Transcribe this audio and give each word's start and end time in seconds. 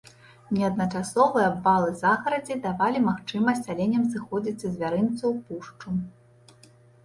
Неаднаразовыя 0.59 1.45
абвалы 1.51 1.89
загарадзі 2.01 2.57
давалі 2.65 3.03
магчымасць 3.09 3.63
аленям 3.77 4.03
сыходзіць 4.17 4.57
са 4.67 4.75
звярынца 4.75 5.23
ў 5.31 5.33
пушчу. 5.49 5.89